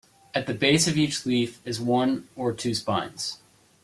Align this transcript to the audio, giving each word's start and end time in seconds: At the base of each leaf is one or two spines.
At 0.33 0.47
the 0.47 0.55
base 0.55 0.87
of 0.87 0.97
each 0.97 1.27
leaf 1.27 1.61
is 1.63 1.79
one 1.79 2.27
or 2.35 2.53
two 2.53 2.73
spines. 2.73 3.37